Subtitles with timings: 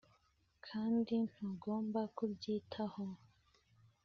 [0.67, 3.03] kandi ntugomba kubyitaho.